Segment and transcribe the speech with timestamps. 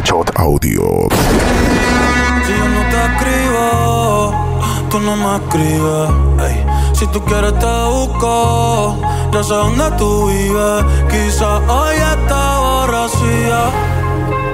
[0.00, 1.08] Shot Audio.
[2.46, 4.32] Si yo no te escribo,
[4.90, 6.48] tú no me escribes.
[6.48, 8.96] Ey, Si tú quieres te busco,
[9.32, 10.84] ya sé dónde tú vives.
[11.10, 13.60] Quizás hoy está borracía,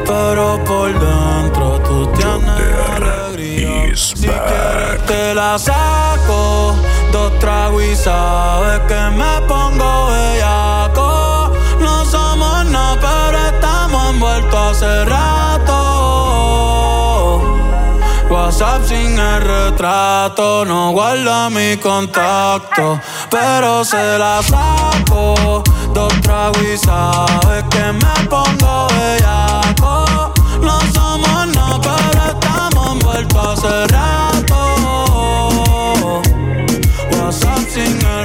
[0.07, 2.61] pero por dentro tú tienes
[2.97, 3.97] alegría.
[3.97, 6.75] Si quieres te la saco,
[7.13, 10.88] dos tragos y sabes que me pongo bellaco.
[14.19, 15.75] Estamos envueltos hace rato.
[18.31, 23.01] WhatsApp sin el retrato, no guarda mi contacto,
[23.31, 25.63] pero se la saco.
[25.95, 30.33] Dos tragos y sabes que me pongo bellaco.
[30.61, 34.59] No somos nada, pero estamos envueltos hace rato.
[37.13, 38.18] WhatsApp sin el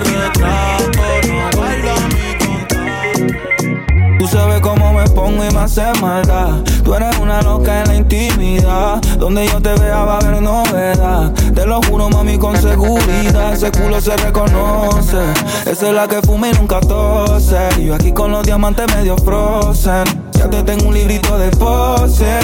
[5.35, 6.61] y me hace maldad.
[6.83, 9.01] Tú eres una loca en la intimidad.
[9.17, 11.31] Donde yo te vea va a haber novedad.
[11.53, 13.53] Te lo juro, mami, con seguridad.
[13.53, 15.17] Ese culo se reconoce.
[15.65, 17.69] Esa es la que fuma y nunca tose.
[17.79, 20.03] Y yo aquí con los diamantes medio frozen.
[20.33, 22.39] Ya te tengo un librito de pose.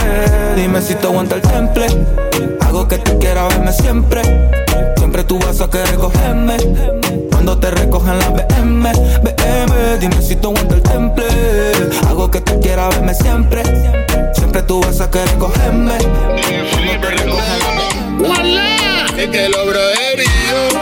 [0.55, 1.87] Dime si te aguanta el temple.
[2.61, 4.21] Hago que tú quieras verme siempre.
[4.97, 6.57] Siempre tú vas a querer cogerme.
[7.39, 8.91] Cuando te recogen la BM,
[9.23, 11.23] BM, dime si tú aguanta el temple.
[12.09, 13.63] Hago que tú quieras verme siempre.
[14.33, 15.97] Siempre tú vas a querer cogerme.
[15.99, 16.05] Te.
[19.23, 20.73] Es que los broderíos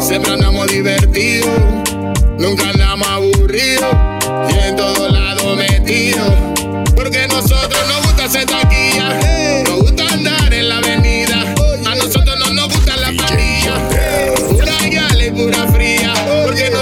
[0.00, 1.50] siempre andamos divertidos,
[2.38, 3.94] nunca andamos aburridos
[4.48, 6.32] y en todos lados metidos.
[6.94, 9.20] Porque nosotros nos gusta hacer taquilla,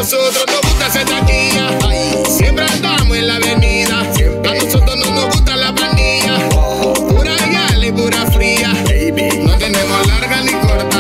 [0.04, 1.66] nosotros nos gusta hacer taquilla,
[2.28, 4.00] siempre andamos en la avenida.
[4.00, 6.46] A nosotros no nos gusta la pandilla,
[7.08, 8.68] pura gala y pura fría.
[9.44, 10.98] No tenemos larga ni corta.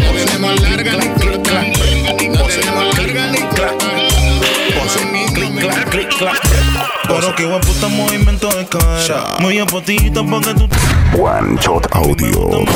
[0.00, 1.64] No tenemos larga ni corta.
[2.30, 3.86] No tenemos larga ni corta.
[7.08, 9.34] Pero qué buen puta movimiento de cadera.
[9.40, 10.68] Muy bien potito porque tú
[11.20, 12.66] One Shot Audio.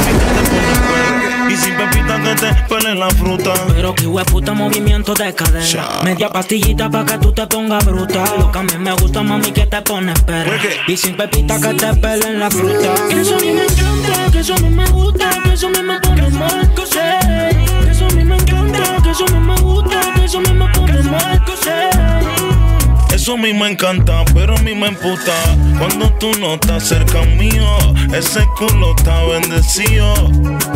[2.27, 3.53] Que te pele la fruta.
[3.69, 6.01] Pero que puta movimiento de cadera.
[6.03, 8.25] Media pastillita pa' que tú te pongas bruta.
[8.37, 10.59] Lo que a mí me gusta, mami, que te pones perra.
[10.89, 12.95] Y sin pepita que te pelen la fruta.
[13.09, 15.71] Que eso a mí me encanta, que eso a mí me gusta, que eso a
[15.71, 19.61] mí me pone mal, que eso a mí me encanta, que eso a mí me
[19.61, 22.16] gusta, que eso a mí me pone mal, que.
[23.27, 25.33] Eso a mí me encanta, pero a mí me emputa
[25.81, 27.67] Cuando tú no estás cerca mío
[28.15, 30.15] Ese culo está bendecido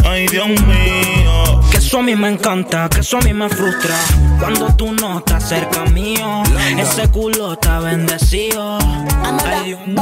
[0.04, 3.94] Ay, Dios mío Que eso a mí me encanta, que eso a mí me frustra.
[4.40, 6.42] Cuando tú no estás cerca mío,
[6.76, 8.78] ese culo está bendecido.
[9.46, 9.96] Ay, Dios mío.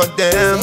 [0.00, 0.58] Laugh off of them.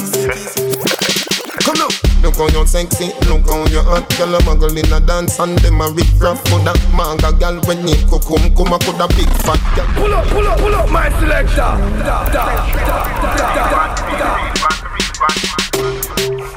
[1.62, 1.92] Come on.
[2.24, 5.58] Look how you sexy, look how you hot Girl a muggle in a dance and
[5.60, 9.08] them a rip rap For that manga girl when you come come come a coulda
[9.16, 11.56] big fat girl Pull up, pull up, pull up, my selector.
[11.56, 12.98] Da, da, da.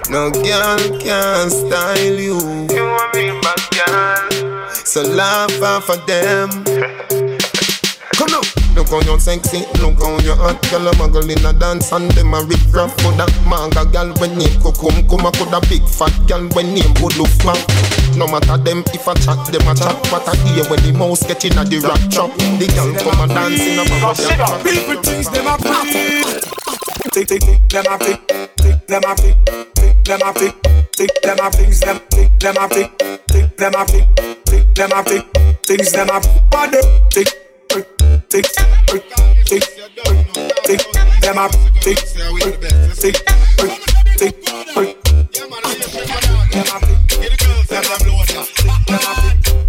[0.09, 2.39] No girl can style you
[2.73, 6.49] You and me bad girl So laugh off of them
[8.17, 8.50] Come on
[8.81, 12.11] Look how you sexy, look how you hot Girl a muggle in a dance and
[12.13, 15.61] them a rip rap For that manga girl when you come come come a coulda
[15.69, 17.61] big fat girl when name good look man
[18.17, 21.21] No matter them if I chat them a chat What I hear when the mouse
[21.29, 24.17] get in a the rap trap The girl come a dance in a bubble
[24.65, 26.25] People things them a free.
[27.13, 28.17] Tick tick tick them a tick
[28.65, 29.37] tick them a tick
[29.77, 30.57] tick them a tick
[30.97, 32.89] tick them a things them tick them a tick
[33.29, 34.09] tick them a tick
[34.49, 35.25] tick them a tick
[35.69, 36.17] things them a
[36.49, 36.81] body
[37.13, 37.50] tick
[38.31, 38.47] tick
[38.87, 39.03] tick
[39.45, 39.91] tick tick.
[40.63, 40.81] Tick
[41.21, 41.49] them a
[41.81, 42.61] tick tick
[42.95, 43.17] tick
[43.57, 43.81] tick.
[44.17, 48.07] Tick them a tick them a tick them a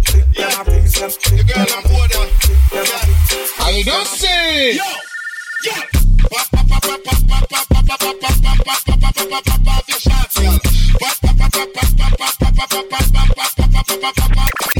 [0.04, 4.78] tick them a things them tick them a tick them a tick I don't say
[14.62, 14.71] Ready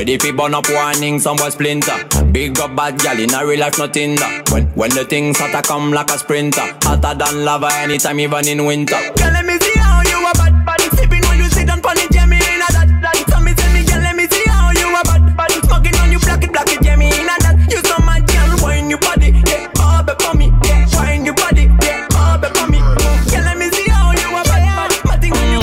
[0.00, 1.92] Ready fi burn up warning, some boy splinter.
[2.32, 4.48] Big up bad gal in a real life, nothing that.
[4.48, 8.48] When when the things start to come like a sprinter, hotter than lava anytime, even
[8.48, 8.96] in winter.
[8.96, 10.80] Girl, let me see how you a bad bad.
[10.96, 13.12] Sipping when you sit down pon it, yeah me in a that that.
[13.28, 15.52] So me tell me, girl, let me see how you a bad bad.
[15.68, 17.60] Smoking on you, black it, black it, yeah me in a that.
[17.68, 21.36] You so mad, girl, wine your body, yeah, all up on me, yeah, wine your
[21.36, 22.80] body, yeah, all up on me.
[23.28, 24.96] Girl, let me see how you a bad bad.
[25.04, 25.60] Matting when you.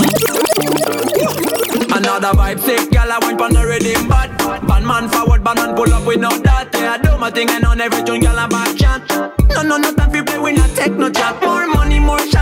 [1.90, 4.27] Another vibe sick, gal, I went pon the rhythm bad.
[4.88, 6.74] Man forward, bad man pull up with no that.
[6.74, 9.04] I do my thing and on every tune, gal, I'm back chant.
[9.50, 11.42] No, no, no time fi play, we not take no chat.
[11.42, 12.37] More money, more shot,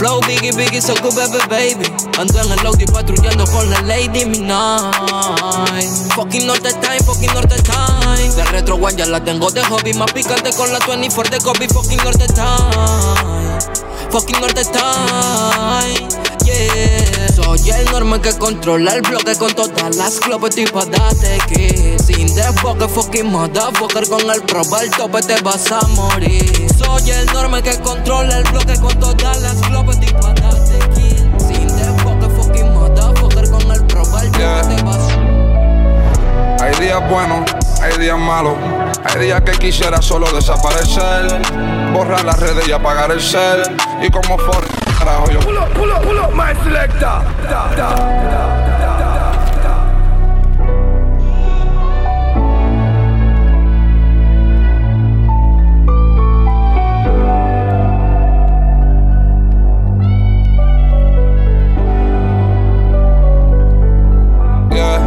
[0.00, 1.12] Flow biggie, biggie, so good,
[1.50, 1.84] baby.
[2.18, 4.94] Ando en el Audi patrullando con la Lady Midnight.
[6.14, 8.34] Fucking Norte Time, fucking Norte Time.
[8.34, 9.92] De retro one ya la tengo de hobby.
[9.92, 11.68] Más picante con la 24 de Kobe.
[11.68, 13.58] Fucking Norte Time.
[14.10, 16.19] Fucking Norte Time.
[16.50, 17.28] Yeah.
[17.28, 22.34] Soy el normal que controla el bloque con todas las clubes tipo date que Sin
[22.34, 27.62] desboque, fucking motherfucker Con el probo al tope te vas a morir Soy el normal
[27.62, 33.50] que controla el bloque con todas las clubes tipo date que Sin desboque, fucking motherfucker
[33.50, 34.62] Con el probo al tope Yeah.
[34.62, 37.50] te vas a Hay días buenos,
[37.82, 38.54] hay días malos.
[39.04, 41.42] Hay días que quisiera solo desaparecer.
[41.92, 43.62] Borrar las redes y apagar el cel.
[44.02, 44.79] Y como for
[45.10, 47.00] Pull up, pull up, pull up, my selector.
[47.00, 47.90] Da, da,
[48.30, 48.50] da.
[64.72, 65.00] Yeah.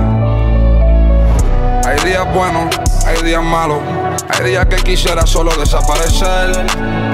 [1.86, 2.76] Hay días buenos,
[3.06, 4.03] hay días malos.
[4.30, 6.66] Hay días que quisiera solo desaparecer.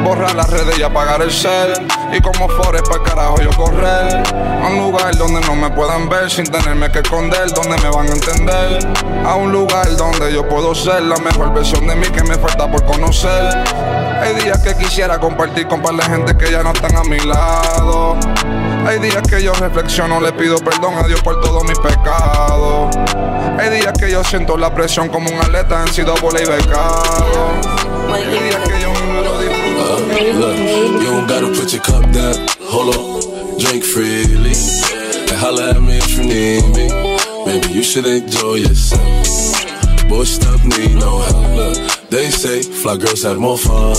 [0.04, 1.74] Borrar las redes y apagar el cel.
[2.12, 4.24] Y como Forest para carajo yo correr.
[4.63, 7.50] A un lugar donde no me puedan ver sin tenerme que esconder.
[7.51, 8.88] Donde me van a entender.
[9.25, 12.69] A un lugar donde yo puedo ser la mejor versión de mí que me falta
[12.69, 13.63] por conocer.
[14.22, 17.19] Hay días que quisiera compartir con par de gente que ya no están a mi
[17.19, 18.18] lado.
[18.86, 22.95] Hay días que yo reflexiono, le pido perdón a Dios por todos mis pecados.
[23.60, 26.88] Hay días que yo siento la presión como un atleta en sido y becado.
[30.39, 32.36] Look, you don't gotta put your cup down.
[32.62, 34.53] Hold up, drink freely.
[35.30, 36.88] And holla at me if you need me.
[37.45, 40.07] Maybe you should enjoy yourself.
[40.07, 41.56] Boy, stop need no help.
[41.56, 43.95] Look, they say fly girls have more fun.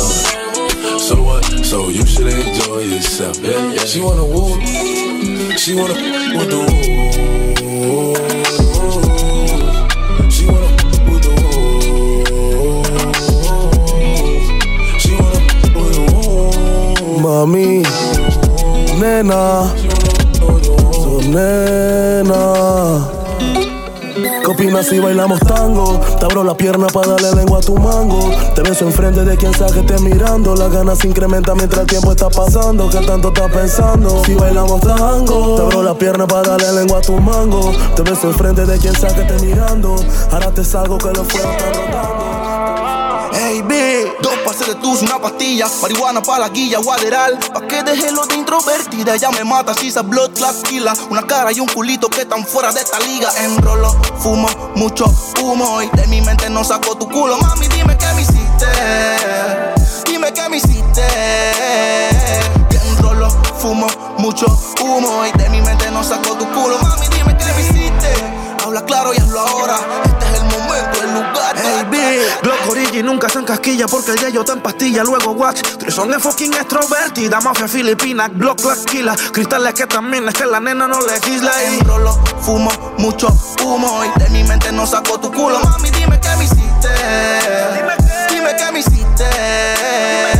[0.98, 1.44] So what?
[1.64, 3.38] So you should enjoy yourself.
[3.42, 3.84] Yeah, yeah.
[3.84, 4.60] She wanna woo.
[5.56, 6.30] She wanna woo.
[17.30, 17.46] Woo.
[17.46, 17.82] Mami,
[18.98, 19.72] nena,
[20.92, 23.08] so nena.
[24.42, 26.00] ¿Qué opinas si bailamos tango?
[26.18, 28.18] Te abro la pierna para darle lengua a tu mango.
[28.54, 30.56] Te beso enfrente de quien sabe que esté mirando.
[30.56, 32.90] Las ganas se incrementan mientras el tiempo está pasando.
[32.90, 34.22] ¿Qué tanto estás pensando?
[34.24, 37.72] Si bailamos tango, te abro la pierna para darle lengua a tu mango.
[37.94, 39.94] Te beso enfrente de quien sabe que esté mirando.
[40.32, 42.99] Ahora te salgo que los fuegos están rotando.
[43.32, 47.82] Hey, B, dos pases de tus, una pastilla, marihuana pa' la guilla, guaderal, pa' que
[47.84, 51.60] deje lo de introvertida, ella me mata, si esa blood clot killer, una cara y
[51.60, 55.04] un culito que están fuera de esta liga, enrolo, fumo, mucho
[55.40, 58.66] humo y de mi mente no saco tu culo, mami, dime qué me hiciste,
[60.06, 61.06] dime qué me hiciste,
[62.88, 63.86] enrolo, fumo,
[64.18, 64.46] mucho
[64.82, 68.12] humo y de mi mente no saco tu culo, mami, dime qué me hiciste,
[68.64, 69.78] habla claro y hazlo ahora,
[71.62, 75.60] Hey, B, Glock Origi nunca se encasquilla porque el yello está en pastilla, luego wax.
[75.78, 79.14] Trison es fucking extrovertida, mafia filipina, Glock la esquila.
[79.32, 83.28] Cristales que también es que la nena no legisla y enrolo, fumo, mucho
[83.62, 85.60] humo y de mi mente no saco tu culo.
[85.60, 86.88] Mami, dime qué me hiciste.
[88.30, 90.39] Dime qué me hiciste.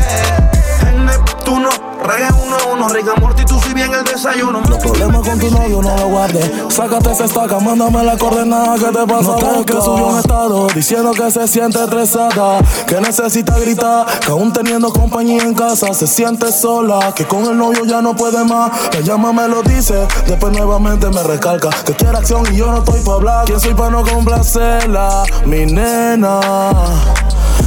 [2.81, 4.61] Neptuno, reggae uno a uno, Rick Morty, tú si bien el desayuno.
[4.69, 6.51] Los problemas con tu novio no lo guardes.
[6.69, 9.37] Sácate esa estaca, mándame la coordenada que te pasa.
[9.37, 14.53] No que subió un estado diciendo que se siente estresada, que necesita gritar, que aún
[14.53, 18.71] teniendo compañía en casa se siente sola, que con el novio ya no puede más.
[18.93, 22.79] Me llama, me lo dice, después nuevamente me recalca que quiere acción y yo no
[22.79, 23.45] estoy para hablar.
[23.47, 25.25] ¿Quién soy para no complacerla?
[25.45, 26.41] Mi nena.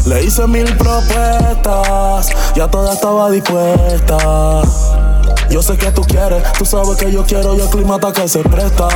[0.05, 4.17] Le hice mil propuestas, ya toda estaba dispuesta.
[5.50, 8.27] Yo sé que tú quieres, tú sabes que yo quiero y el clima está que
[8.27, 8.88] se presta.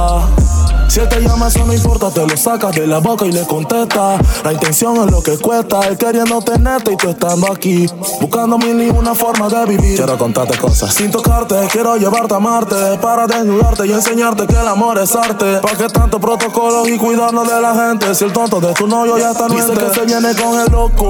[0.87, 3.45] Si él te llama, eso no importa, te lo sacas de la boca y le
[3.45, 4.17] contesta.
[4.43, 7.85] La intención es lo que cuesta, él queriendo tenerte y tú estando aquí.
[8.21, 9.97] Buscando mil y una forma de vivir.
[9.97, 12.75] Quiero contarte cosas sin tocarte, quiero llevarte a Marte.
[13.01, 15.59] Para desnudarte y enseñarte que el amor es arte.
[15.61, 18.15] ¿Para qué tanto protocolo y cuidarnos de la gente?
[18.15, 21.09] Si el tonto de tu novio ya está Dice que se viene con el loco,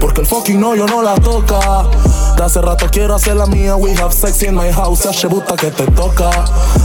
[0.00, 1.86] porque el fucking novio no la toca.
[2.42, 5.70] Hace rato quiero hacer la mía, we have sex in my house, se buta que
[5.70, 6.28] te toca.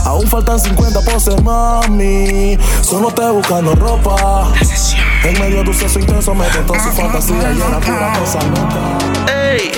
[0.06, 2.56] Aún faltan 50 poses, mami.
[2.84, 4.54] Solo te buscando ropa.
[5.27, 8.98] En medio de un sexo intenso me tentó su fantasía y era pura cosa loca.
[9.29, 9.74] Ey,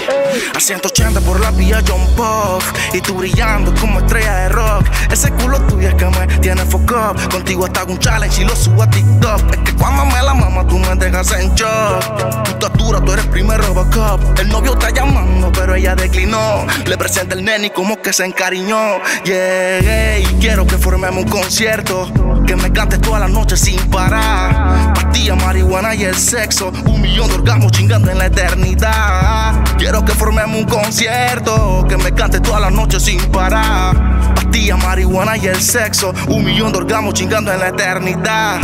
[0.55, 4.85] a 180 por la vía John Puff Y tú brillando como estrella de rock.
[5.11, 7.31] Ese culo tuyo es que me tiene up.
[7.31, 9.53] Contigo hasta hago un challenge y lo subo a TikTok.
[9.53, 12.43] Es que cuando me la mama tú me dejas en shock.
[12.43, 14.39] Tu estatura, tú eres primer Robocop.
[14.39, 16.67] El novio está llamando pero ella declinó.
[16.85, 18.99] Le presenta el nene y como que se encariñó.
[19.23, 22.07] Llegué y quiero que formemos un concierto.
[22.45, 24.93] Que me cantes toda la noche sin parar.
[24.93, 26.71] Pastilla, marihuana y el sexo.
[26.85, 29.63] Un millón de orgasmos chingando en la eternidad.
[29.77, 34.35] Quiero que formemos un concierto Que me cantes toda la noche sin parar.
[34.35, 36.13] Pastilla, marihuana y el sexo.
[36.27, 38.59] Un millón de orgasmos chingando en la eternidad.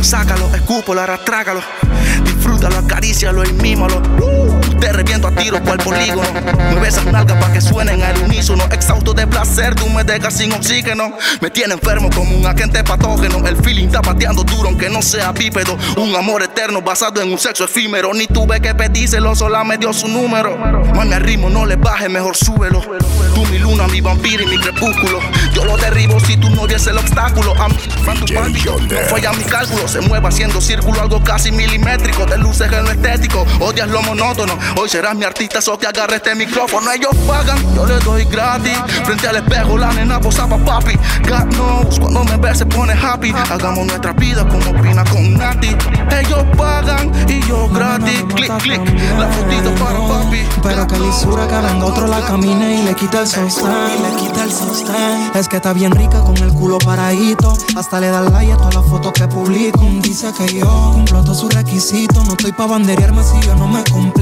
[0.00, 1.60] Sácalo, escúpalo, arrastrágalo.
[2.24, 4.02] Disfrútalo, acarícialo y mímalo
[4.84, 6.28] Te reviento a tiros por el polígono.
[6.70, 8.64] Mueve esas nalgas para que suenen al unísono.
[8.70, 11.16] Exhausto de placer, tú me dejas sin oxígeno.
[11.40, 13.48] Me tiene enfermo como un agente patógeno.
[13.48, 15.78] El feeling está pateando duro aunque no sea bípedo.
[15.96, 18.12] Un amor eterno basado en un sexo efímero.
[18.12, 20.54] Ni tuve que pedírselo, sola me dio su número.
[20.94, 22.82] Mami al ritmo no le baje, mejor súbelo.
[23.34, 25.18] Tú mi luna, mi vampiro y mi crepúsculo.
[25.54, 27.54] Yo lo derribo si tú no vieses el obstáculo.
[27.54, 32.70] A mí, no falla mi cálculo Se mueve haciendo círculo, algo casi milimétrico De luces
[32.70, 36.90] en lo estético, odias lo monótono Hoy serás mi artista, so que agarre este micrófono
[36.90, 40.94] Ellos pagan, yo les doy gratis Frente al espejo, la nena posa pa' papi
[41.28, 45.68] God knows, cuando me ve se pone happy Hagamos nuestra vida como Pina con Nati
[46.10, 48.80] Ellos pagan y yo gratis Click, click,
[49.18, 53.20] la fotito para papi Pero que lisura que venga otro la camine y le quita
[53.20, 53.66] el sostén.
[53.66, 55.30] Y le quita el sostén.
[55.34, 57.56] Es que está bien rica con el culo paradito.
[57.76, 59.80] Hasta le da like a todas las fotos que publico.
[60.00, 62.24] Dice que yo cumplo todos sus requisitos.
[62.26, 64.13] No estoy pa' banderearme si yo no me complico.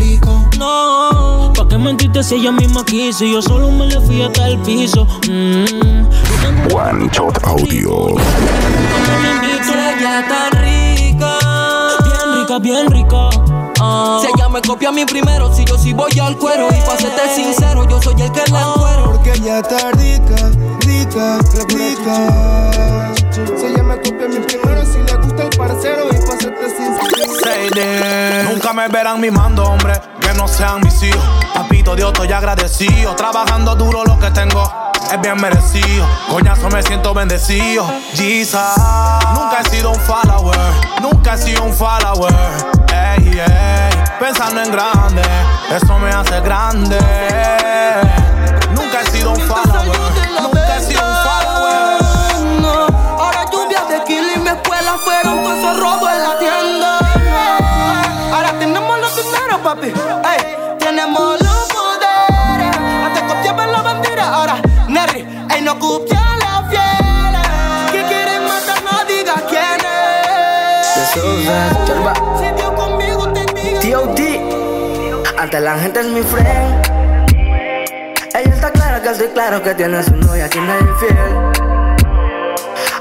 [2.23, 3.25] No, ¿pa' qué mentirte si ella misma quiso?
[3.25, 5.07] Yo solo me le fui hasta el piso.
[5.29, 6.75] Mm.
[6.75, 8.15] One Shot Audio.
[9.75, 11.39] Ella tan rica.
[12.05, 13.29] Bien rica, bien rica.
[13.81, 14.21] Ah.
[14.21, 16.69] Si ella me copia a mí primero, si yo sí voy al cuero.
[16.69, 19.05] Y pa' serte sincero, yo soy el que la encuero.
[19.13, 20.51] Porque ella está rica,
[20.81, 21.39] rica,
[21.69, 23.13] rica.
[23.57, 26.09] Si ella me copia a mí primero, si le gusta parcero.
[26.11, 28.51] Y pa' serte sincero.
[28.51, 31.23] Nunca me verán mimando, hombre, que no sean mis hijos.
[31.55, 33.15] Papito Dios, estoy agradecido.
[33.17, 34.63] Trabajando duro lo que tengo.
[35.11, 37.85] Es bien merecido, coñazo me siento bendecido.
[38.15, 38.61] Jesus,
[39.35, 40.57] nunca he sido un follower,
[41.03, 42.33] nunca he sido un follower.
[44.19, 45.23] Pensando en grande,
[45.71, 46.99] eso me hace grande.
[48.75, 49.72] Nunca he sido un follower,
[59.83, 60.01] papi.
[60.31, 62.77] Ey, tenemos los poderes.
[63.05, 64.57] Antes copiaban la bandera, ahora
[64.89, 65.27] Nerry.
[65.55, 67.43] Ey, no copia la fiera.
[67.91, 71.09] Que quieren matar, no digas quién es.
[71.13, 73.81] Si Dios conmigo te diga.
[73.81, 74.41] T.O.T.
[75.39, 76.87] Ante la gente es mi friend.
[78.35, 81.17] Ella está clara que estoy claro que tiene su novia quien es infiel.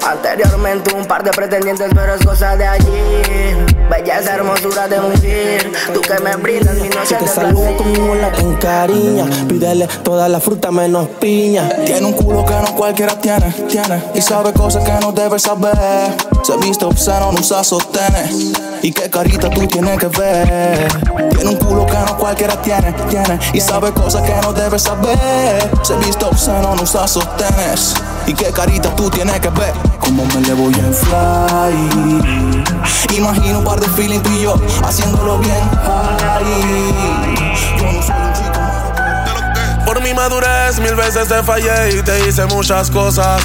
[0.05, 3.70] Anteriormente un par de pretendientes, pero es cosa de allí.
[3.91, 5.69] Belleza, hermosura de mujer.
[5.93, 7.75] Tú que me brindas mi noche Si te saluda placer.
[7.75, 11.67] conmigo la con cariña, pídele toda la fruta menos piña.
[11.85, 14.01] Tiene un culo que no cualquiera tiene, tiene.
[14.15, 16.15] Y sabe cosas que no debe saber.
[16.41, 18.53] Se viste obsceno, no usa sostenes.
[18.81, 20.87] Y qué carita tú tienes que ver.
[21.31, 23.37] Tiene un culo que no cualquiera tiene, tiene.
[23.51, 25.69] Y sabe cosas que no debe saber.
[25.83, 27.93] Se viste obsceno, no usa sostenes.
[28.25, 29.73] Y qué carita tú tienes que ver.
[29.99, 32.60] Cómo me le voy a inflar.
[33.13, 35.69] Imagino un par de feeling tú y yo haciéndolo bien.
[39.85, 43.41] Por mi madurez, mil veces te fallé y te hice muchas cosas.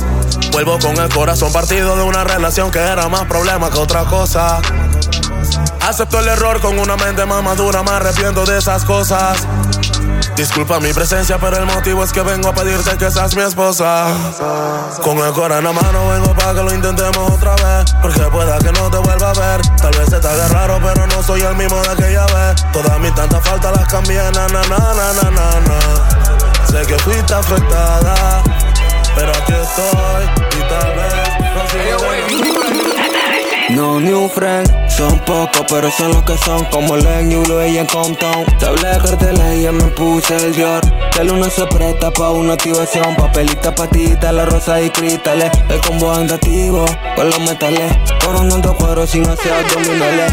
[0.52, 4.60] Vuelvo con el corazón partido de una relación que era más problema que otra cosa.
[5.80, 9.46] Acepto el error con una mente más madura, me arrepiento de esas cosas.
[10.36, 14.06] Disculpa mi presencia, pero el motivo es que vengo a pedirte que seas mi esposa.
[15.02, 17.94] Con el corazón en la mano vengo para que lo intentemos otra vez.
[18.02, 19.62] Porque pueda que no te vuelva a ver.
[19.78, 22.62] Tal vez se te haga raro, pero no soy el mismo de aquella vez.
[22.70, 24.66] Todas mis tantas faltas las cambié, na na.
[26.70, 28.42] Sé que fuiste afectada,
[29.14, 30.24] pero aquí estoy
[30.58, 32.25] y tal vez no
[33.96, 37.86] No new friend, son pocos pero son los que son Como Len, Yulo, ella en
[37.86, 38.44] Compton.
[38.58, 40.82] Te hablé de y me puse el Dior.
[41.18, 43.16] El uno se presta pa' una activación.
[43.16, 45.50] Papelita, patita, la rosa y cristales.
[45.70, 46.84] El combo andativo
[47.14, 47.90] con los metales.
[48.22, 50.30] Coronando cuero sin hacer abdominales.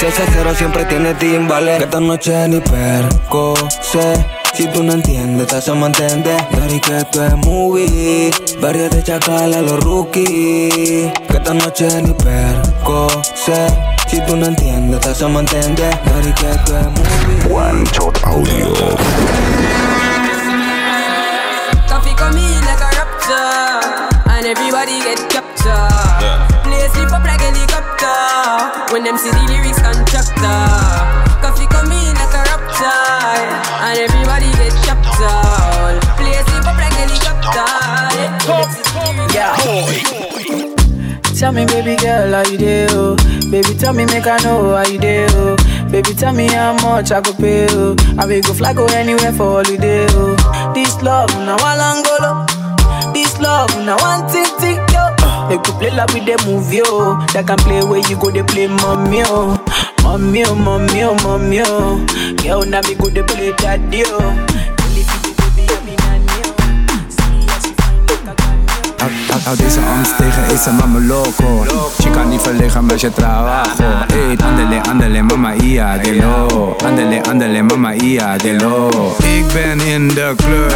[0.00, 1.78] Si ese cero siempre tiene timbales.
[1.78, 6.40] Que esta noche ni perco sé si tú no entiendes, te hacemos entender.
[6.50, 8.30] Dari que esto es movie.
[8.60, 11.12] Varios de chacal a los rookies.
[11.28, 13.66] Que esta noche ni perco sé.
[14.08, 16.00] Si tú no entiendes, te hacemos entender.
[16.04, 17.54] Dari que esto es movie.
[17.54, 18.72] One Shot Audio.
[21.86, 23.82] Coffee come in like a raptor,
[24.30, 26.62] and everybody get captured.
[26.64, 31.25] Play sleep up like helicopter when them see the lyrics constructor.
[39.64, 40.74] Yeah.
[41.38, 42.86] Tell me, baby girl, how you do?
[42.90, 43.16] Oh?
[43.50, 45.26] Baby, tell me, make I know how you do.
[45.30, 45.56] Oh?
[45.90, 47.66] Baby, tell me how much I could pay.
[47.70, 47.94] Oh?
[48.18, 50.06] I will go fly, go anywhere for holiday.
[50.10, 50.72] Oh?
[50.74, 53.12] This love, now I Angola.
[53.12, 55.04] This love, now one tick tick yo.
[55.48, 57.24] They could play like with the movie, oh.
[57.32, 59.62] They can play where you go, they play mommy, oh.
[60.02, 62.04] Mommy, oh, mommy, oh, mommy, oh.
[62.42, 64.46] Girl, now me go, they play daddy, oh.
[69.46, 71.64] Houd deze angst tegen, ze mama loco.
[71.98, 76.76] Chica niet verlegen je trabajo Eet, andele, andele, mama ia, de lo.
[76.84, 78.88] Andele, andele, mama ia, de lo.
[79.18, 80.74] Ik ben in de club.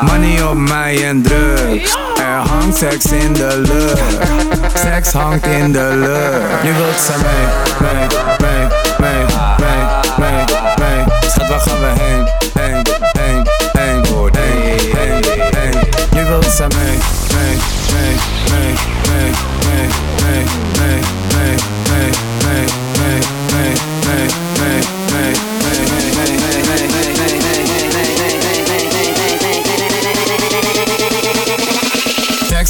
[0.00, 1.96] Money op mij en drugs.
[2.16, 4.78] Er hangt seks in de lucht.
[4.78, 6.62] Seks hangt in de lucht.
[6.62, 8.06] Nu wilt ze mee, mee,
[8.38, 8.66] mee,
[8.98, 9.24] mee,
[9.58, 9.84] mee,
[10.18, 10.44] mee,
[10.78, 11.04] mee.
[11.30, 14.64] Schat, waar gaan we heen, heen, heen, heen, heen,
[14.96, 15.22] heen,
[15.56, 15.80] heen.
[16.12, 16.98] Nu wilt ze mee,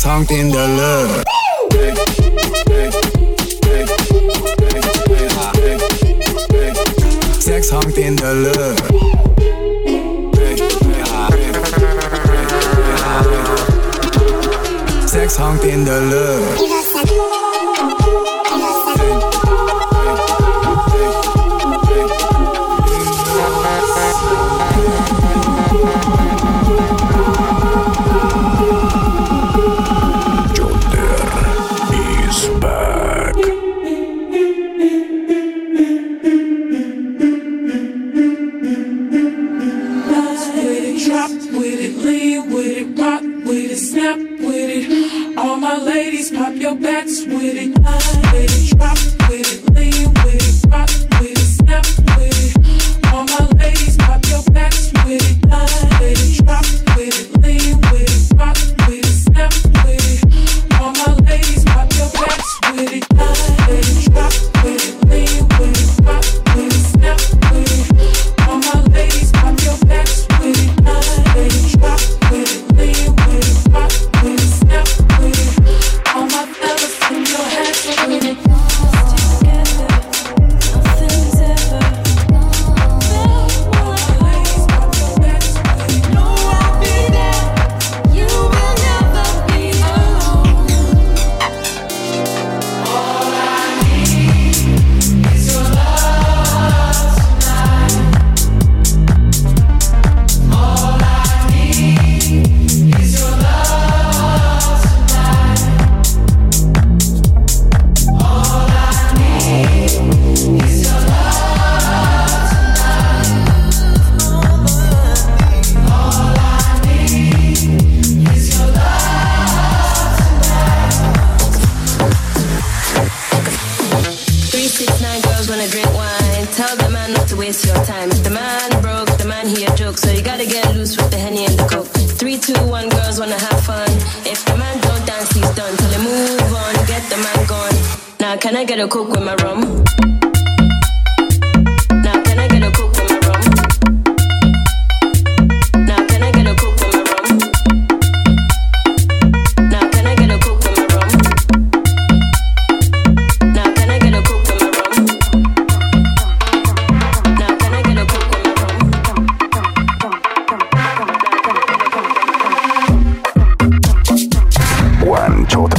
[0.05, 1.25] Honked in the love.
[7.41, 8.84] Sex honked in the love.
[15.35, 16.84] 苍天的乐。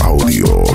[0.06, 0.75] Audio.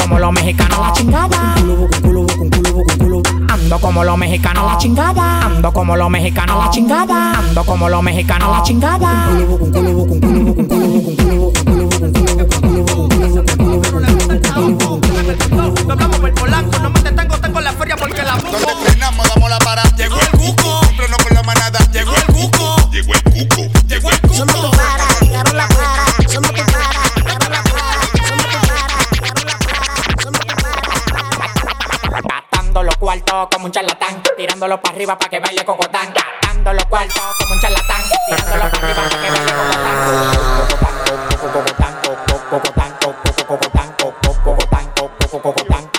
[0.00, 1.54] Como los mexicanos la chingada.
[3.48, 5.46] Ando como los mexicanos la chingada.
[5.46, 7.38] Ando como los mexicanos la chingada.
[7.38, 9.30] Ando como los mexicanos la chingada.
[15.86, 18.36] Doblamos por polanco, no me detengo, tengo la feria porque la.
[18.36, 19.90] Donde frenamos, damos la parada.
[19.96, 20.80] Llegó el cuco.
[21.10, 21.78] No con la manada.
[21.92, 22.90] Llegó el cuco.
[22.90, 23.49] Llegó el cuco.
[35.10, 36.12] Arriba para que baile cocotán.
[36.14, 40.00] Gastando los cuartos como un charlatán, tirándolo para arriba para que baile cocotán.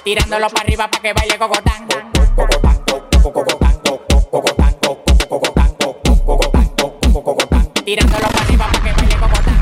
[0.03, 1.87] Tirándolo para arriba para que baile cocotán.
[7.85, 9.57] Tirándolo para arriba para que baile cocotán.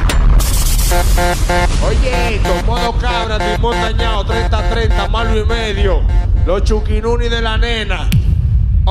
[1.87, 6.01] Oye, modo cabra, tipo dañado, 30-30, malo y medio.
[6.45, 8.09] Los chuquinuni de la nena.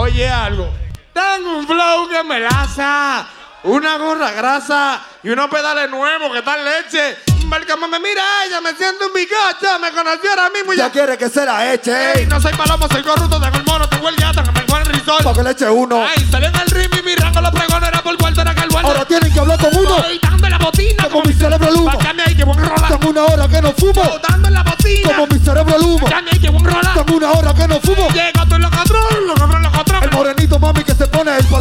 [0.09, 0.71] Oye algo.
[1.12, 3.27] Tengo un flow que me laza.
[3.64, 7.18] Una gorra grasa y unos pedales nuevos que están leche.
[7.44, 9.79] Válgame, me mira ella, me siento un bigocho.
[9.79, 10.90] Me conoció ahora mismo y ya.
[10.90, 11.92] quiere que se la eche.
[12.14, 14.87] Ey, no soy palomo, soy corrupto, tengo el mono, tengo el gato, que me el
[14.87, 15.23] risol.
[15.23, 16.03] Pa' que le eche uno.
[16.03, 18.90] Ay, salí en el rim y mi rango los pregones era por cuarto, era guardia.
[18.90, 19.97] Ahora tienen que hablar con uno.
[19.97, 21.09] Estoy dando la botina.
[21.09, 21.94] Como mi cerebro luma.
[21.97, 22.88] Bájame ahí que buen rola.
[22.88, 24.21] Tengo una hora que no fumo.
[24.27, 25.09] Dando la botina.
[25.09, 26.03] Como mi cerebro luma.
[26.05, 26.94] Bájame ahí que buen rola.
[26.94, 28.09] Tengo una hora que no fumo.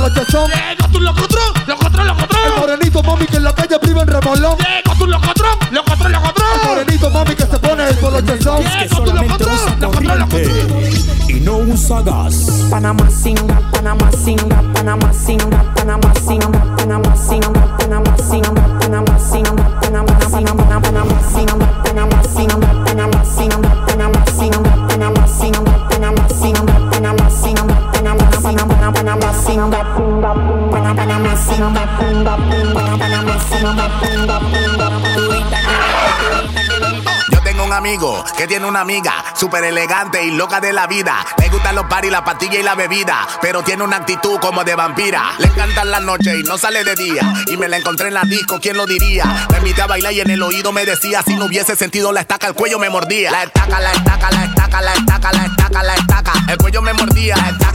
[0.08, 0.50] Palochazón.
[0.50, 2.42] Llega tu locotrón, locotrón, locotrón.
[2.46, 4.58] El morenito mami que en la calle priva en remolón.
[4.58, 6.48] Llega tu locotrón, locotrón, locotrón.
[6.62, 8.64] El morenito mami que se pone el palochazón.
[8.64, 10.84] Llega tu locotrón, locotrón, locotrón.
[11.28, 12.68] y no usa gas.
[12.70, 17.57] Panama singa, Panama singa, Panama singa, Panama singa, Panama singa,
[37.32, 41.26] Yo tengo un amigo que tiene una amiga súper elegante y loca de la vida.
[41.38, 44.76] Le gustan los paris, la pastilla y la bebida, pero tiene una actitud como de
[44.76, 45.32] vampira.
[45.40, 47.34] Le encantan las noches y no sale de día.
[47.48, 49.48] Y me la encontré en la disco, ¿quién lo diría?
[49.52, 52.22] Me invité a bailar y en el oído me decía: si no hubiese sentido la
[52.22, 53.32] estaca, el cuello me mordía.
[53.32, 56.34] La estaca, la estaca, la estaca, la estaca, la estaca, la estaca.
[56.50, 57.36] El cuello me mordía.
[57.36, 57.67] Estaca,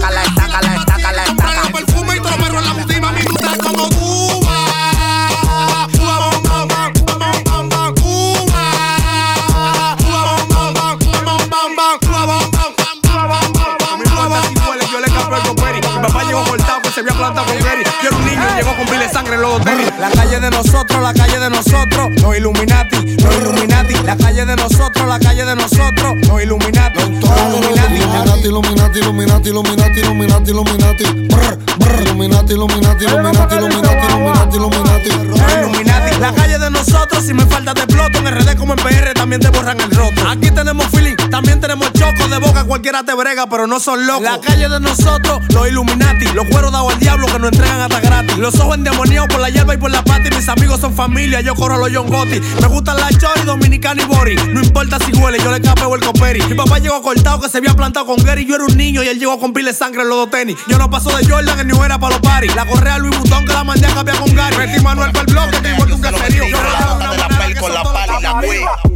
[42.82, 44.24] Cualquiera te brega, pero no son locos.
[44.24, 46.24] La calle de nosotros, los Illuminati.
[46.34, 48.36] Los cueros dados al diablo que nos entregan hasta gratis.
[48.38, 50.22] Los ojos endemoniados por la hierba y por la pata.
[50.26, 52.40] Y mis amigos son familia, yo corro a los John Gotti.
[52.40, 54.34] Me gustan la chori, dominicana y bori.
[54.34, 56.42] No importa si huele, yo le capeo el coperi.
[56.42, 58.46] Mi papá llegó cortado que se había plantado con Gary.
[58.46, 60.58] Yo era un niño y él llegó con pile de sangre en los dos tenis.
[60.66, 62.52] Yo no paso de Jordan en New Era para los paris.
[62.56, 64.56] La correa Louis Vuitton que la mandé a cambiar con Gary.
[64.56, 66.48] Metí Manuel para el bloque, que igual que un caserío.
[66.48, 68.91] Yo banana con la pala y la.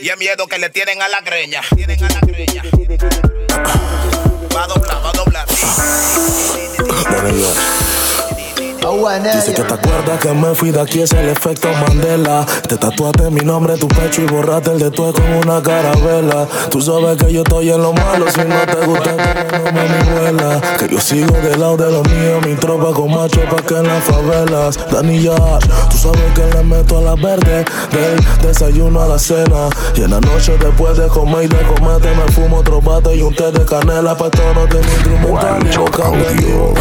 [0.00, 1.60] Y el miedo que le tienen a la greña.
[1.62, 2.31] Va a
[9.02, 12.46] Dice que te acuerdas que me fui de aquí, es el efecto Mandela.
[12.68, 16.46] Te tatuaste mi nombre en tu pecho y borraste el de tu con una carabela.
[16.70, 19.10] Tú sabes que yo estoy en lo malo, si no te gusta,
[19.58, 20.60] no me mi vuela.
[20.78, 23.88] Que yo sigo del lado de los míos, mi tropa con macho pa' que en
[23.88, 24.78] las favelas.
[24.92, 25.34] Danilla,
[25.90, 29.68] tú sabes que le meto a la verde, del desayuno a la cena.
[29.96, 33.22] Y en la noche después de comer y de comerte me fumo otro bate y
[33.22, 34.16] un té de canela.
[34.16, 36.74] Pa' esto no tengo instrumental ni vocabulario.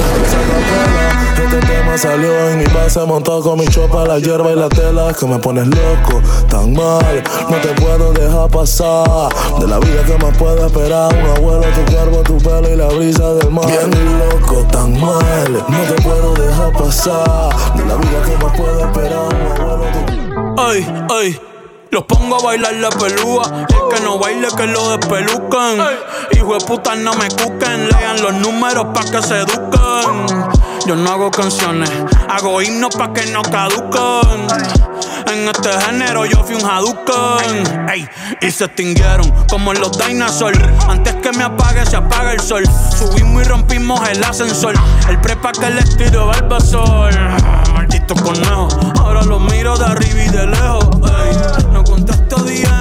[1.44, 5.14] Este tema salió en mi base montado con mi chopa, la hierba y la tela.
[5.14, 9.30] Que me pones loco, tan mal, no te puedo dejar pasar.
[9.60, 12.88] De la vida que más puede esperar, un abuelo, tu cuerpo, tu pelo y la
[12.88, 13.66] brisa del mar.
[13.66, 17.50] Bien loco, tan mal, no te puedo dejar pasar.
[17.76, 19.86] De la vida que más puede esperar, un abuelo,
[20.56, 21.42] tu Ay, ay.
[21.92, 23.44] Los pongo a bailar la pelúa.
[23.68, 25.78] El que no baile, que lo despelucan.
[26.32, 27.90] Hijo de puta, no me cuquen.
[27.90, 30.61] Lean los números pa' que se eduquen.
[30.86, 31.90] Yo no hago canciones,
[32.28, 34.48] hago himnos pa' que no caduquen.
[35.32, 37.90] En este género yo fui un Hadouken.
[37.90, 38.08] Ey,
[38.42, 40.60] y se extinguieron como los dinosaurs.
[40.90, 42.64] Antes que me apague, se apaga el sol.
[42.98, 44.74] Subimos y rompimos el ascensor.
[45.08, 47.14] El prepa que les tiro Barbasol.
[47.74, 48.68] Maldito conejo,
[49.00, 50.90] ahora lo miro de arriba y de lejos.
[51.72, 52.81] No contesto DM,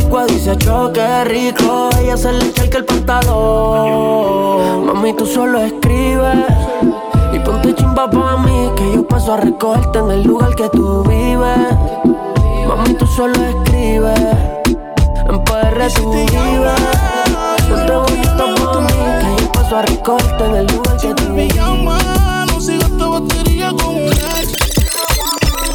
[0.11, 1.89] agua dice choque rico.
[1.97, 4.85] Ella se le echa el pantalón.
[4.85, 6.35] Mami, tú solo escribes.
[7.33, 11.03] Y ponte chimba pa' mí, que yo paso a recogerte en el lugar que tú
[11.03, 11.77] vives.
[12.67, 14.19] Mami, tú solo escribes.
[15.29, 16.73] En PR tú vives.
[17.69, 21.55] Ponte bonita pa' mí, que yo paso a recogerte en el lugar que tú vives.
[21.55, 24.11] no sigo esta batería un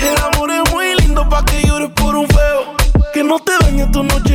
[0.02, 2.76] El amor es muy lindo pa' que llores por un feo.
[3.14, 4.25] Que no te dañe tu noche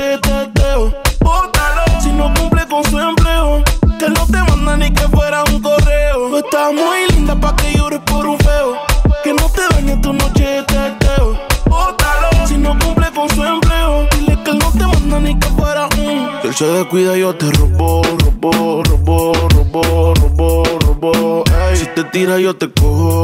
[16.61, 21.43] Se descuida, yo te robo, robo, robo, robo, robo, robo.
[21.71, 21.75] Ey.
[21.75, 23.23] Si te tira, yo te cojo,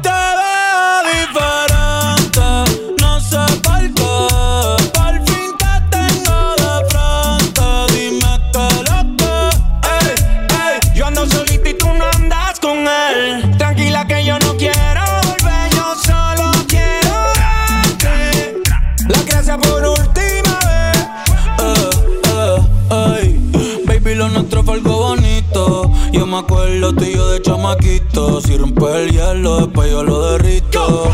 [26.41, 28.41] acuerdo tú y de chamaquito.
[28.41, 31.11] Si rompe el hielo, después yo lo derrito.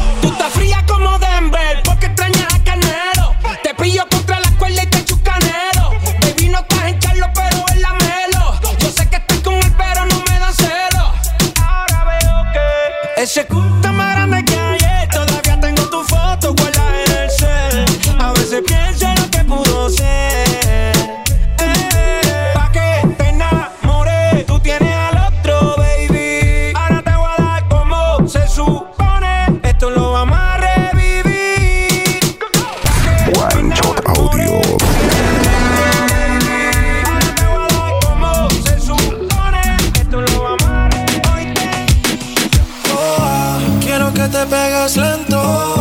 [43.82, 45.76] Quiero que te pegas lento.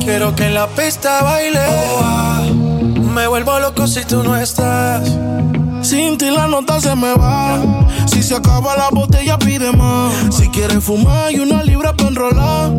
[0.00, 1.60] Quiero que en la pista baile.
[3.14, 5.08] Me vuelvo loco si tú no estás.
[5.82, 7.60] Sin ti la nota se me va.
[8.06, 10.12] Si se acaba la botella, pide más.
[10.34, 12.72] Si quieres fumar, y una libra para enrolar.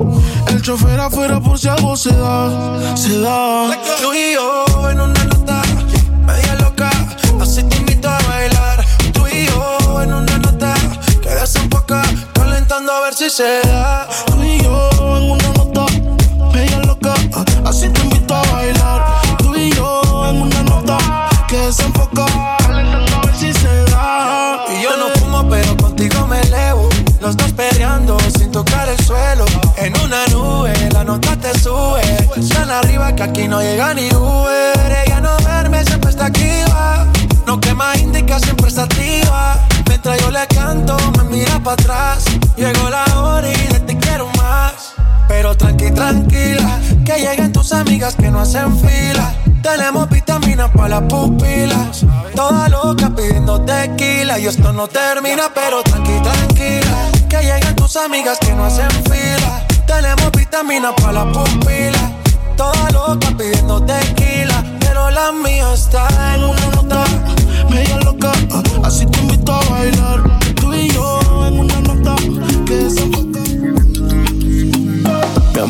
[0.66, 2.98] Chofer afuera por si algo se da.
[2.98, 3.70] Se da.
[4.02, 5.62] Tú y yo en una nota
[6.26, 6.90] media loca.
[7.40, 8.84] Así te invito a bailar.
[9.14, 10.74] Tú y yo en una nota
[11.22, 12.02] que desemboca.
[12.34, 14.08] Calentando a ver si se da.
[14.26, 15.86] Tú y yo en una nota
[16.52, 17.14] media loca.
[17.64, 19.06] Así te invito a bailar.
[19.38, 20.98] Tú y yo en una nota
[21.48, 22.26] que desenfoca.
[22.58, 24.66] Calentando a ver si se da.
[24.76, 25.85] Y yo no fumo, pero.
[27.26, 29.46] Los dos peleando sin tocar el suelo.
[29.78, 32.04] En una nube, la nota te sube.
[32.54, 35.04] Tan arriba que aquí no llega ni Uber.
[35.04, 37.08] Ella no duerme, siempre está activa.
[37.48, 39.58] No quema indica, siempre está activa.
[39.88, 42.26] Mientras yo le canto, me mira para atrás.
[42.58, 44.94] Llegó la hora y de ti quiero más.
[45.28, 49.34] Pero tranqui, tranquila, que lleguen tus amigas que no hacen fila.
[49.64, 52.06] Tenemos vitaminas para las pupilas.
[52.36, 54.38] Toda loca pidiendo tequila.
[54.38, 57.15] Y esto no termina, pero tranqui, tranquila.
[57.30, 59.66] Que lleguen tus amigas que no hacen fila.
[59.88, 62.12] Tenemos vitaminas para las pupilas.
[62.56, 64.64] Toda loca pidiendo tequila.
[64.80, 67.04] Pero la mía está en una nota.
[67.70, 68.32] Media loca,
[68.84, 70.40] así te invito a bailar.
[70.56, 72.16] Tú y yo en una nota
[72.66, 73.25] que desenfoca.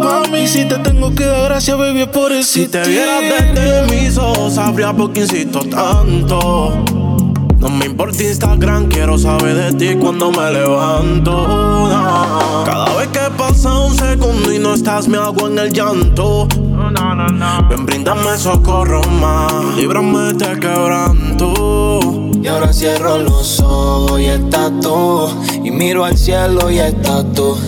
[0.00, 0.46] mami.
[0.46, 2.52] Si te tengo que dar gracias, baby, es por eso.
[2.52, 3.22] Si te vieras
[3.54, 6.84] desde mis ojos, sabría por qué insisto tanto.
[7.60, 11.30] No me importa Instagram, quiero saber de ti cuando me levanto.
[11.30, 12.62] no.
[12.64, 16.48] Cada vez que pasa un segundo y no estás, me hago en el llanto.
[17.68, 22.30] Ven, bríndame socorro más, líbrame de quebranto.
[22.42, 25.28] Y ahora cierro los ojos y estás tú.
[25.62, 27.58] Y miro al cielo y estás tú.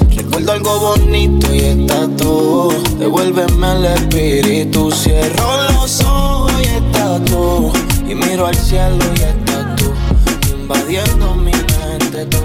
[0.43, 2.72] Recuerdo algo bonito y estás tú.
[2.99, 4.90] Devuélveme el espíritu.
[4.90, 7.72] Cierro los ojos y estás tú.
[8.09, 9.93] Y miro al cielo y estás tú.
[10.53, 12.38] Invadiendo mi mente tú.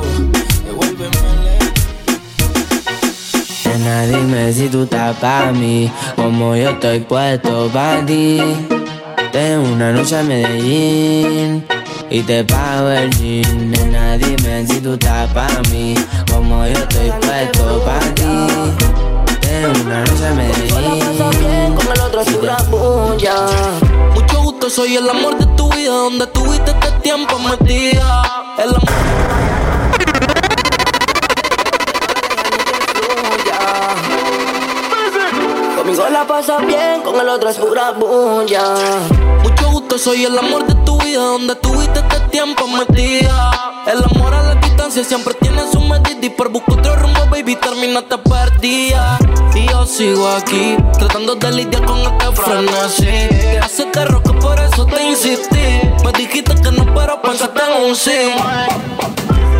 [0.63, 1.17] Devuélveme
[4.03, 8.39] el dime si tú estás pa' mí, como yo estoy puesto pa' ti.
[9.31, 11.65] Tengo una noche a Medellín,
[12.09, 13.71] y te pago el jean.
[13.71, 15.95] Nena, dime si tú estás pa' mí,
[16.31, 18.23] como yo estoy puesto pa' ti.
[19.41, 21.75] Tengo una rosa en Medellín.
[21.75, 23.33] Con el otro es pura puya.
[24.13, 28.23] Mucho gusto, soy el amor de tu vida, donde tuviste este tiempo metida.
[28.57, 28.81] El amor.
[35.77, 38.75] Conmigo la pasa bien, con el otro es pura bulla.
[39.43, 39.66] Mucho
[39.97, 43.51] soy el amor de tu vida, donde tuviste este tiempo metida.
[43.87, 47.55] El amor a la distancia siempre tiene su medida y por buscar otro rumbo, baby,
[47.55, 49.17] terminaste perdida.
[49.55, 53.05] Y yo sigo aquí, tratando de lidiar con este frenesí.
[53.05, 55.81] Que hacerte roca, por eso te insistí.
[56.03, 58.31] Me dijiste que no, pero pensaste en un sí.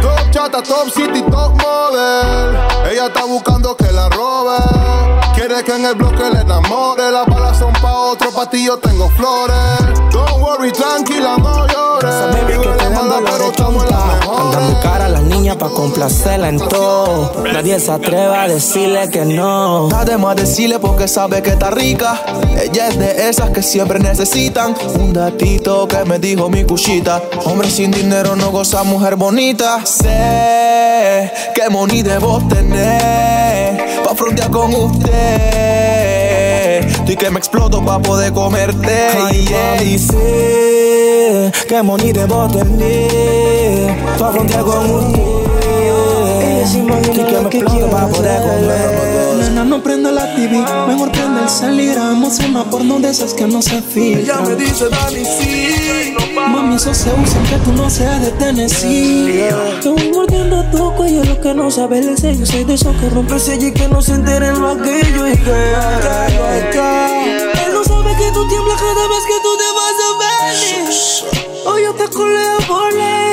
[0.02, 2.58] Top chata, top city, top model.
[2.92, 4.58] Ella está buscando que la robe.
[5.38, 7.12] Quiere que en el bloque le enamore.
[7.12, 9.56] Las balas son pa' otro, pa' ti yo tengo flores.
[10.12, 12.16] Don't worry, tranquila, no llores.
[12.34, 14.18] Baby, que te dando la de tonta.
[14.42, 17.44] Anda muy cara la niña pa' complacerla en todo.
[17.54, 19.88] Nadie se atreve a decirle que no.
[19.88, 22.20] Está de más decirle porque sabe que está rica.
[22.60, 27.22] Ella es de esas que siempre necesitan un datito que me dijo mi cuchita.
[27.46, 29.86] Hombre sin dinero no goza mujer bonita.
[29.86, 35.27] Sé que money debo tener pa' frontear con usted.
[37.08, 39.08] Y que me exploto pa' poder comerte.
[39.18, 45.47] Ay, mami, sé que money debo tener Pa' frontear con
[46.68, 51.50] Y que me exploto pa' poder comer Nena, no prenda la TV, mejor prende el
[51.50, 51.92] salir.
[51.98, 54.46] Hagamos una porno de esas que no se filtran.
[54.46, 56.16] Ella me dice, Dani, sí.
[56.36, 59.50] Mami, eso se usa que tú no seas de Tennessee.
[59.82, 62.46] Te voy mordiendo tu cuello, lo que no sabe el sello.
[62.46, 65.28] Soy de esos que rompe sello y que no se entere lo aquello.
[65.28, 65.52] Y que
[67.66, 70.90] él no sabe que tú tiemblas cada vez que tú te vas a venir.
[71.66, 73.27] Hoy yo te coleo por ley.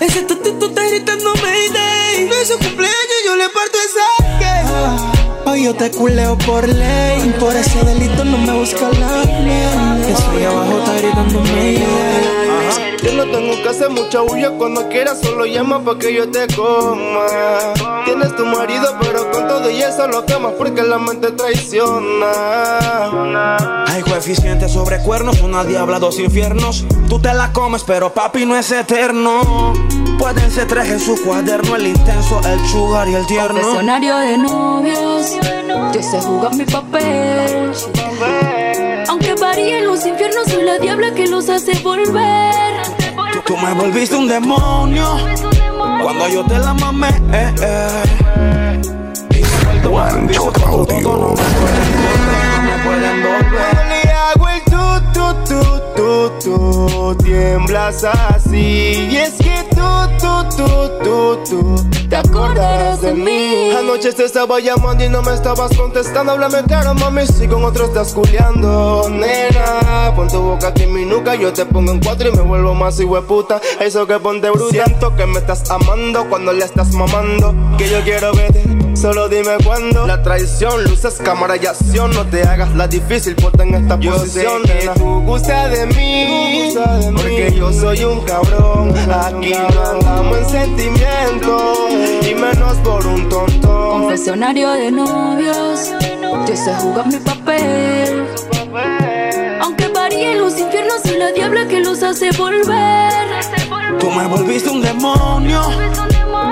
[0.00, 2.28] Ese tatito está gritando Mayday.
[2.28, 5.50] No es su cumpleaños, yo le parto esa que.
[5.50, 7.34] Hoy yo te culeo por ley.
[7.40, 10.04] Por ese delito no me busca la ley.
[10.06, 12.96] Que estoy abajo, está gritando Mayday.
[13.02, 16.46] Yo no tengo que hacer mucha bulla cuando quieras, solo llama pa' que yo te
[16.54, 17.26] coma.
[18.04, 19.27] Tienes tu marido, pero
[19.66, 22.76] y eso lo quemas porque la mente traiciona.
[23.86, 26.84] Hay coeficientes sobre cuernos, una diabla, dos infiernos.
[27.08, 29.72] Tú te la comes, pero papi no es eterno.
[30.18, 33.60] Pueden ser tres en su cuaderno, el intenso, el sugar y el tierno.
[33.60, 35.36] Confesionario de novios,
[35.92, 37.72] yo sé jugar mi papel.
[39.08, 42.82] Aunque varíen los infiernos, soy la diabla que los hace volver.
[43.32, 45.18] Tú, tú me volviste un demonio
[46.02, 47.08] cuando yo te la mamé.
[47.32, 48.57] Eh, eh.
[49.86, 51.34] One Shot Audio.
[53.88, 55.26] Le hago el tu, tu,
[55.94, 59.08] tu, tu, tiemblas así.
[59.10, 59.86] Y es que tú,
[60.18, 63.70] tú, tú, tú, tú te acordarás de mí.
[63.78, 66.32] Anoche te estaba llamando y no me estabas contestando.
[66.32, 69.08] Háblame claro, mami, si con otro estás culiando.
[69.10, 71.34] Nena, pon tu boca aquí en mi nuca.
[71.34, 73.60] Yo te pongo en cuatro y me vuelvo más puta.
[73.80, 74.70] Eso que ponte bruta.
[74.70, 77.54] Siento que me estás amando cuando le estás mamando.
[77.76, 78.87] Que yo quiero verte.
[79.00, 80.08] Solo dime cuándo.
[80.08, 82.10] La traición, luces, cámara y acción.
[82.10, 85.86] No te hagas la difícil, ponte en esta Yo posición sé que tú gustas de
[85.86, 87.16] mí, Tú gustas de mí.
[87.16, 88.94] Porque yo soy un cabrón.
[89.08, 91.74] Aquí no andamos en sentimiento
[92.28, 93.90] Y menos por un tonto.
[93.92, 95.92] Confesionario de novios,
[96.48, 98.26] yo sé jugar mi papel.
[99.60, 103.28] Aunque varíen los infiernos, soy la diabla que los hace volver.
[104.00, 105.62] Tú me volviste un demonio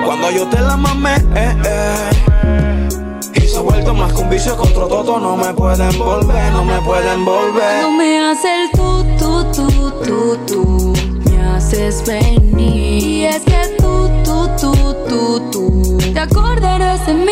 [0.05, 1.15] cuando yo te la mamé.
[1.35, 2.89] Eh, eh.
[3.35, 5.19] Y se ha vuelto más que un vicio otro toto.
[5.19, 7.81] No me pueden volver, no me pueden volver.
[7.83, 10.93] No me hace el tú, tú, tú, tú, tú.
[11.29, 12.47] Me haces venir.
[12.59, 15.97] Y es que tú, tú, tú, tú, tú.
[16.13, 17.31] Te acordarás de mí.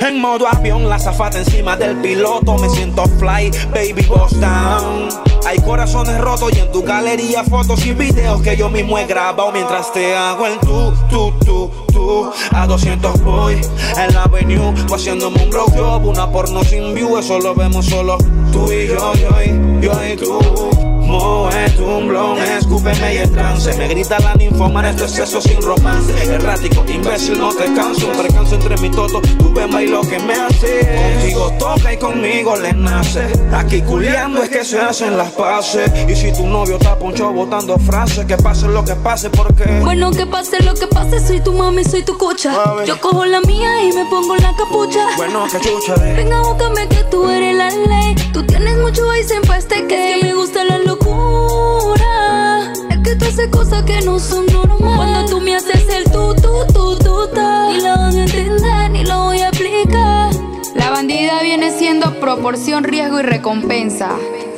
[0.00, 2.56] En modo avión, la zafata encima del piloto.
[2.58, 5.35] Me siento fly, baby, boss down.
[5.46, 9.52] Hay corazones rotos y en tu galería fotos y videos que yo mismo he grabado
[9.52, 12.32] mientras te hago el tú, tú, tú, tú.
[12.50, 13.54] A 200 voy
[13.96, 17.16] en la avenue, haciéndome un broke job, una porno sin view.
[17.16, 18.18] Eso lo vemos solo
[18.52, 20.95] tú y yo, yo y yo y tú.
[21.76, 23.72] Tu un blon, escúpeme y en trance.
[23.76, 26.12] Me grita la ninfomana, esto es eso sin romance.
[26.24, 28.08] Errático, imbécil, no te canso.
[28.08, 30.80] Un percance entre mi toto, tú ven y lo que me hace.
[31.14, 33.26] Contigo toca y conmigo le nace.
[33.52, 35.90] Aquí culiando es que se hacen las paces.
[36.08, 40.10] Y si tu novio está poncho botando frases Que pase lo que pase porque Bueno,
[40.10, 42.52] que pase lo que pase, soy tu mami, soy tu cocha.
[42.84, 45.06] Yo cojo la mía y me pongo la capucha.
[45.16, 48.14] Bueno, que chucha Venga, búscame que tú eres la ley.
[48.32, 50.78] Tú tienes mucho ahí en paste que, es que me gusta la
[53.06, 54.96] que tú haces cosas que no son normales.
[54.96, 57.70] Cuando tú me haces el tú, tú, tú, tú, ta.
[57.70, 60.34] Ni lo voy a entender, ni lo voy a explicar.
[60.74, 64.10] La bandida viene siendo proporción, riesgo y recompensa.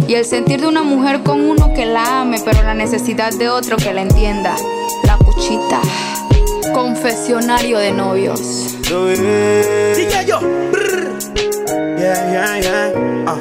[0.07, 3.51] Y el sentir de una mujer con uno que la ame, pero la necesidad de
[3.51, 4.57] otro que la entienda.
[5.05, 5.83] La cuchita.
[6.73, 8.41] Confesionario de novios.
[8.83, 10.41] Dije yo.
[11.99, 12.93] Yeah, yeah, yeah.
[13.27, 13.39] Ah.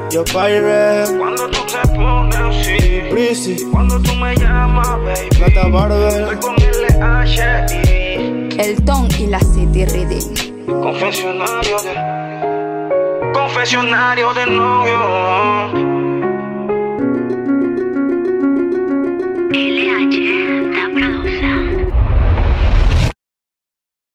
[0.10, 2.79] Yo Cuando tú te pones así.
[3.20, 3.66] Breezy.
[3.70, 5.28] Cuando tú me llamas, baby.
[5.38, 6.08] Gata Barber.
[6.08, 8.56] Estoy con LHI.
[8.58, 10.64] El ton y la city reading.
[10.66, 13.32] Confesionario de.
[13.34, 15.99] Confesionario de novio.